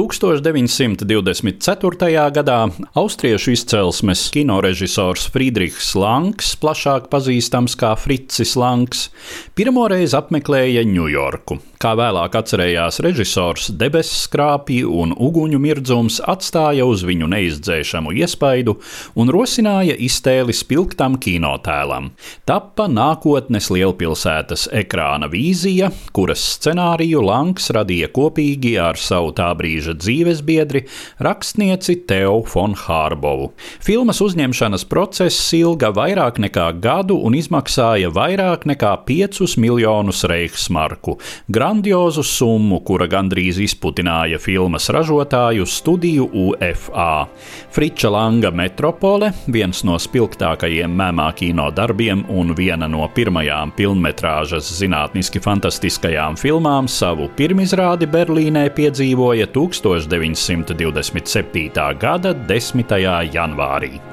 1924. 0.00 2.32
gadā 2.32 2.60
austriešu 2.96 3.52
izcelsmes 3.52 4.22
kinorežisors 4.32 5.26
Friedrichs 5.34 5.92
Langs, 5.98 6.54
plašāk 6.62 7.10
pazīstams 7.12 7.76
kā 7.76 7.90
Fritzis 8.00 8.56
Langs, 8.56 9.10
pirmoreiz 9.58 10.14
apmeklēja 10.16 10.86
Ņujorku. 10.88 11.60
Kā 11.80 11.94
vēlāk 11.96 12.34
atcerējās 12.36 12.98
režisors, 13.00 13.70
debesu 13.72 14.12
skrāpji 14.26 14.82
un 14.84 15.14
uguņu 15.16 15.56
mirdzums 15.64 16.18
atstāja 16.28 16.84
uz 16.84 17.00
viņu 17.08 17.24
neizdzēšamu 17.32 18.12
iespaidu 18.20 18.74
un 19.16 19.32
rosināja 19.32 19.94
iztēli 19.96 20.52
spilgtam 20.52 21.16
kinotēlam. 21.16 22.10
Tappa 22.44 22.84
nākotnes 22.84 23.70
lielpilsētas 23.72 24.66
ekrāna 24.76 25.30
vīzija, 25.32 25.88
kuras 26.12 26.42
scenāriju 26.58 27.22
Langs 27.24 27.70
radīja 27.72 28.10
kopīgi 28.12 28.74
ar 28.76 29.00
savu 29.00 29.32
tā 29.40 29.48
brīža 29.56 29.96
dzīvesbiedri, 30.02 30.84
rakstnieci 31.24 31.96
Teo 32.04 32.42
von 32.52 32.76
Hārbovu. 32.76 33.54
Filmas 33.80 34.20
uzņemšanas 34.20 34.84
process 34.92 35.48
ilga 35.56 35.94
vairāk 35.96 36.44
nekā 36.44 36.68
gadu 36.84 37.16
un 37.24 37.40
izmaksāja 37.40 38.12
vairāk 38.12 38.68
nekā 38.68 38.92
5 39.08 39.56
miljonus 39.64 40.26
reichsmarku 40.28 41.16
grandiozu 41.70 42.24
summu, 42.26 42.80
kura 42.82 43.06
gandrīz 43.06 43.60
izputināja 43.62 44.40
filmas 44.42 44.90
ražotāju 44.90 45.62
studiju 45.70 46.26
UFA. 46.34 47.30
Friča 47.70 48.10
Langa 48.10 48.50
Metropole, 48.50 49.30
viens 49.46 49.86
no 49.86 49.94
spilgtākajiem 49.94 50.90
mēmā 50.90 51.30
kino 51.38 51.70
darbiem 51.70 52.26
un 52.26 52.50
viena 52.58 52.90
no 52.90 53.06
pirmajām 53.14 53.70
pilnmetrāžas 53.78 54.66
zinātniski 54.80 55.38
fantastiskajām 55.44 56.34
filmām, 56.40 56.88
savu 56.90 57.28
pirmizrādi 57.38 58.08
Berlīnē 58.10 58.66
piedzīvoja 58.74 59.46
1927. 59.54 61.70
gada 62.02 62.34
10. 62.34 62.98
janvārī. 63.30 64.09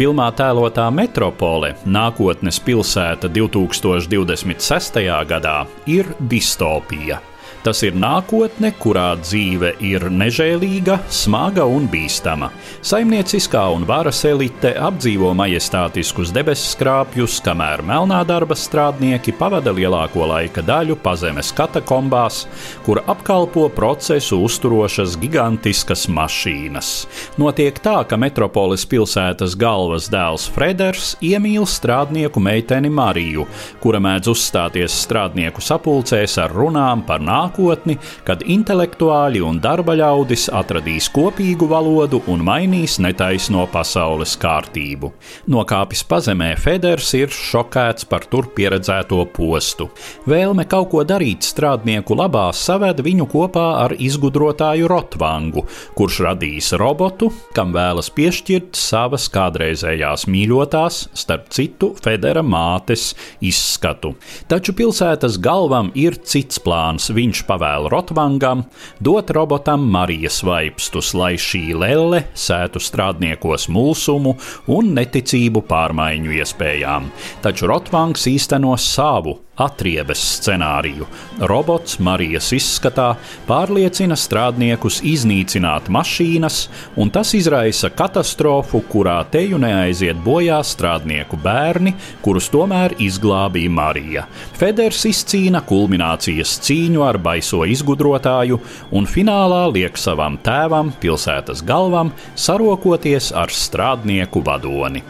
Filmā 0.00 0.30
tēlotā 0.32 0.86
metropole, 0.96 1.74
nākotnes 1.84 2.56
pilsēta 2.64 3.28
2026. 3.28 5.02
gadā, 5.28 5.58
ir 5.92 6.08
distopija. 6.24 7.18
Tas 7.60 7.82
ir 7.84 7.92
nākotne, 7.92 8.70
kurā 8.80 9.10
dzīve 9.20 9.74
ir 9.84 10.06
nežēlīga, 10.08 10.94
smaga 11.12 11.66
un 11.68 11.84
bīstama. 11.92 12.48
Saimnieciskā 12.80 13.66
un 13.74 13.82
varas 13.84 14.22
elite 14.24 14.70
apdzīvo 14.80 15.34
majestātiskus 15.36 16.32
debesu 16.32 16.70
skrāpjus, 16.70 17.36
kamēr 17.44 17.82
melnā 17.84 18.22
darba 18.24 18.56
strādnieki 18.56 19.34
pavada 19.36 19.74
lielāko 19.76 20.24
laika 20.30 20.64
daļu 20.64 20.96
pazemes 21.04 21.50
katakombās, 21.58 22.46
kur 22.86 23.02
apkalpo 23.04 23.66
procesu 23.76 24.40
uzturošas 24.46 25.18
gigantiskas 25.20 26.06
mašīnas. 26.08 26.94
Notiek 27.36 27.76
tā, 27.84 27.98
ka 28.08 28.16
metropoles 28.16 28.86
pilsētas 28.88 29.58
galvas 29.60 30.08
dēls 30.08 30.48
Freders 30.56 31.12
iemīl 31.20 31.68
strādnieku 31.68 32.40
meiteni 32.40 32.88
Mariju, 32.88 33.44
kura 33.84 34.00
mēdz 34.00 34.32
uzstāties 34.32 34.96
strādnieku 35.04 35.60
sapulcēs 35.60 36.40
ar 36.40 36.56
runām 36.56 37.04
par 37.04 37.20
nākotni 37.20 37.49
nākotni, 37.50 37.98
kad 38.24 38.42
intelektuāļi 38.46 39.42
un 39.42 39.60
darba 39.60 39.94
ļaudis 39.98 40.48
atradīs 40.52 41.10
kopīgu 41.10 41.68
valodu 41.68 42.22
un 42.30 42.42
mainīs 42.44 42.98
netaisno 43.00 43.66
pasaules 43.70 44.36
kārtību. 44.40 45.12
Nokāpis 45.50 46.04
pazemē, 46.04 46.56
Feders 46.56 47.12
ir 47.14 47.30
šokēts 47.30 48.06
par 48.08 48.26
tur 48.30 48.50
pieredzēto 48.54 49.24
postu. 49.34 49.90
Vēlme 50.26 50.66
kaut 50.68 50.90
ko 50.90 51.04
darīt 51.04 51.42
strādnieku 51.44 52.16
labā 52.16 52.50
saved 52.54 53.00
viņu 53.02 53.26
kopā 53.30 53.66
ar 53.84 53.94
izgudrotāju 53.98 54.88
Rotvangu, 54.90 55.66
kurš 55.96 56.20
radīs 56.26 56.72
robotu, 56.78 57.30
kam 57.54 57.74
vēlas 57.74 58.10
piešķirt 58.14 58.76
savas 58.78 59.28
kādreizējās 59.32 60.26
mīļotās, 60.30 61.02
starp 61.14 61.50
citu, 61.54 61.94
Federa 62.00 62.42
mātes 62.42 63.14
izskatu. 63.40 64.14
Taču 64.50 64.74
pilsētas 64.76 65.38
galvam 65.42 65.90
ir 65.98 66.18
cits 66.24 66.60
plāns. 66.62 67.10
Viņš 67.14 67.39
viņš 67.40 67.46
pavēla 67.48 67.88
Rotvangam 67.90 68.64
dot 69.00 69.30
robotam 69.30 69.88
Marijas 69.90 70.42
vaipstus, 70.44 71.14
lai 71.14 71.36
šī 71.38 71.74
lelle 71.74 72.26
sētu 72.34 72.80
strādniekos 72.80 73.68
mulsumu 73.68 74.36
un 74.68 74.94
neticību 74.94 75.62
pārmaiņu 75.68 76.36
iespējām. 76.40 77.10
Taču 77.42 77.66
Rotvangs 77.66 78.26
īsteno 78.28 78.76
savu 78.76 79.38
atriebes 79.60 80.20
scenāriju. 80.38 81.06
Robots 81.48 81.98
Marijas 82.02 82.50
izskatā 82.56 83.12
pārliecina 83.48 84.16
strādniekus 84.18 85.00
iznīcināt 85.06 85.90
mašīnas, 85.92 86.62
un 87.00 87.12
tas 87.12 87.34
izraisa 87.36 87.90
katastrofu, 87.92 88.82
kurā 88.90 89.18
teju 89.32 89.60
neaiziet 89.60 90.20
bojā 90.24 90.60
strādnieku 90.64 91.38
bērni, 91.44 91.94
kurus 92.24 92.50
tomēr 92.52 92.96
izglābīja 93.00 93.74
Marija. 93.74 94.26
Feders 94.58 95.04
izcīna 95.10 95.62
kulminācijas 95.66 96.56
cīņu 96.64 97.04
ar 97.06 97.20
baiso 97.30 97.62
izgudrotāju, 97.68 98.60
un 98.90 99.06
finālā 99.06 99.64
liek 99.74 99.98
savam 100.00 100.38
tēvam, 100.44 100.92
pilsētas 101.02 101.64
galvam, 101.66 102.12
sarokoties 102.34 103.32
ar 103.36 103.54
strādnieku 103.54 104.42
vadoni. 104.46 105.04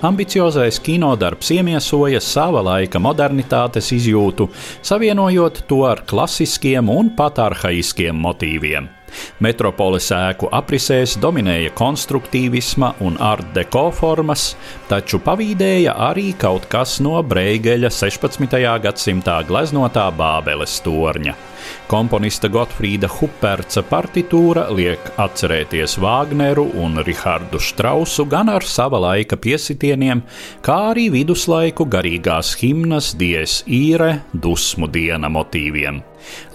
Ambiciozais 0.00 0.78
kinodarbs 0.80 1.50
iemiesoja 1.52 2.22
sava 2.24 2.62
laika 2.64 2.96
modernitātes 3.04 3.90
izjūtu, 3.92 4.46
savienojot 4.80 5.60
to 5.68 5.82
ar 5.84 6.00
klasiskiem 6.08 6.88
un 6.88 7.12
pat 7.18 7.42
arhaiskiem 7.44 8.16
motīviem. 8.16 8.88
Metropoles 9.40 10.10
ēku 10.14 10.50
aprisēs 10.52 11.16
dominēja 11.22 11.74
konstruktīvisma 11.78 12.94
un 13.06 13.18
art 13.20 13.52
deko 13.56 13.88
formas, 13.94 14.54
taču 14.90 15.20
pavīdēja 15.24 15.96
arī 16.10 16.30
kaut 16.38 16.68
kas 16.70 16.98
no 17.04 17.20
Breigeļa 17.22 17.92
16. 17.92 18.58
gadsimtā 18.86 19.40
gleznotā 19.48 20.10
Bābeles 20.16 20.80
torņa. 20.84 21.36
Komponista 21.90 22.48
Gotfrīda 22.52 23.08
Huperca 23.10 23.82
partitūra 23.86 24.66
liek 24.74 25.10
atcerēties 25.20 25.96
Vāgneru 26.02 26.68
un 26.80 27.02
Rihardu 27.06 27.60
Strausu 27.62 28.26
gan 28.30 28.52
ar 28.52 28.66
sava 28.66 29.00
laika 29.02 29.38
piesitieniem, 29.40 30.22
kā 30.64 30.78
arī 30.92 31.08
viduslaiku 31.16 31.88
garīgās 31.90 32.54
himnas 32.62 33.12
dies 33.18 33.60
īre 33.66 34.20
dusmu 34.32 34.90
diena 34.90 35.32
motīviem. 35.32 36.09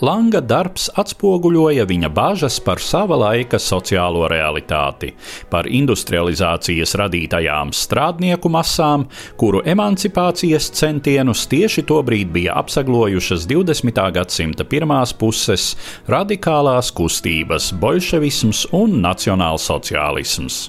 Langa 0.06 0.42
darbs 0.42 0.90
atspoguļoja 1.00 1.86
viņa 1.90 2.10
bažas 2.14 2.60
par 2.64 2.82
sava 2.84 3.18
laika 3.20 3.60
sociālo 3.62 4.28
realitāti, 4.32 5.14
par 5.50 5.70
industrializācijas 5.70 6.96
radītajām 7.00 7.74
strādnieku 7.76 8.52
masām, 8.52 9.08
kuru 9.40 9.64
emancipācijas 9.66 10.70
centienus 10.76 11.46
tieši 11.52 11.86
tobrīd 11.88 12.32
bija 12.36 12.56
apsaglojušas 12.62 13.48
20. 13.50 14.04
gadsimta 14.20 14.68
pirmās 14.68 15.16
puses 15.16 15.74
radikālās 16.12 16.92
kustības, 16.96 17.72
bolševisms 17.80 18.68
un 18.76 19.00
nacionālsociālisms. 19.06 20.66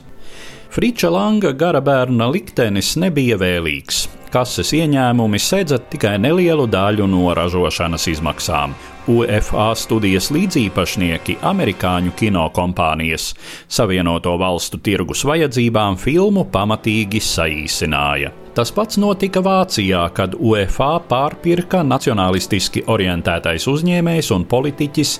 Friča 0.76 1.08
Langa 1.10 1.54
gara 1.56 1.80
bērna 1.80 2.26
liktenis 2.28 2.96
nebija 3.00 3.38
vēlīgs. 3.40 4.05
Kases 4.32 4.72
ieņēmumi 4.74 5.38
sedza 5.40 5.78
tikai 5.78 6.16
nelielu 6.18 6.66
daļu 6.70 7.06
no 7.10 7.30
ražošanas 7.36 8.08
izmaksām, 8.10 8.74
UFA 9.06 9.68
studijas 9.78 10.32
līdziepašnieki, 10.34 11.38
amerikāņu 11.46 12.14
kinokompānijas, 12.18 13.30
Savienoto 13.68 14.34
valstu 14.40 14.82
tirgus 14.82 15.22
vajadzībām 15.28 15.98
filmu 16.02 16.48
pamatīgi 16.50 17.22
saīsināja. 17.22 18.45
Tas 18.56 18.70
pats 18.72 18.96
notika 18.96 19.42
Vācijā, 19.44 20.00
kad 20.16 20.32
UFA 20.32 20.94
pārpirka 21.04 21.82
nacionālistiski 21.84 22.86
orientētais 22.88 23.66
uzņēmējs 23.68 24.30
un 24.32 24.46
politiķis 24.48 25.10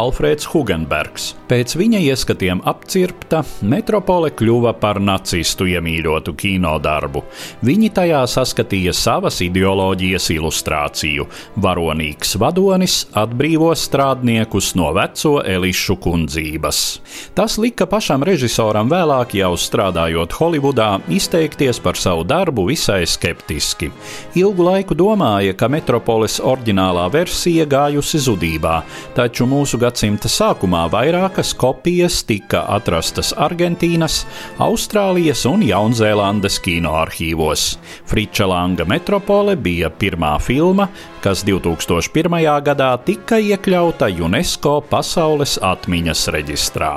Alfrēds 0.00 0.48
Hugenbergs. 0.48 1.26
Pēc 1.50 1.74
viņa 1.76 2.00
ieskatiem 2.06 2.62
apcirpta, 2.64 3.42
metropole 3.68 4.30
kļuva 4.32 4.72
par 4.80 4.96
nacistu 5.04 5.66
iemīļotu 5.68 6.32
kinodarbu. 6.40 7.20
Viņi 7.68 7.90
tajā 7.98 8.22
saskatīja 8.32 8.96
savas 8.96 9.42
ideoloģijas 9.44 10.30
ilustrāciju. 10.38 11.28
Varonīgs 11.60 12.32
vadonis 12.40 12.96
atbrīvo 13.12 13.74
strādniekus 13.76 14.70
no 14.80 14.94
veco 14.96 15.34
elišu 15.44 15.98
kundzības. 16.00 16.80
Tas 17.36 17.60
lika 17.60 17.84
pašam 17.84 18.24
režisoram 18.24 18.88
vēlāk, 18.88 19.36
jau 19.36 19.52
strādājot 19.60 20.40
Holivudā, 20.40 20.90
izteikties 21.12 21.84
par 21.84 22.00
savu 22.00 22.24
darbu 22.24 22.64
visā 22.72 22.85
visai 22.86 23.06
skeptiski. 23.06 23.90
Ilgu 24.34 24.62
laiku 24.62 24.94
domāja, 24.94 25.54
ka 25.58 25.68
metropoles 25.68 26.38
oriģinālā 26.40 27.08
versija 27.12 27.66
gājusi 27.66 28.20
zudībā, 28.22 28.82
taču 29.16 29.46
mūsu 29.46 29.78
gadsimta 29.78 30.28
sākumā 30.28 30.86
vairākas 30.92 31.54
kopijas 31.58 32.22
tika 32.26 32.62
atrastas 32.76 33.32
Argentīnas, 33.34 34.24
Austrālijas 34.58 35.46
un 35.50 35.66
Jaunzēlandes 35.66 36.60
kinoarchīvos. 36.62 37.76
Friča 38.06 38.46
Langa 38.46 38.86
metropole 38.86 39.56
bija 39.56 39.90
pirmā 39.90 40.36
filma, 40.40 40.88
kas 41.22 41.42
2001. 41.44 42.62
gadā 42.62 42.94
tika 43.04 43.40
iekļauta 43.42 44.12
UNESCO 44.22 44.80
pasaules 44.90 45.58
atmiņas 45.62 46.28
reģistrā. 46.36 46.96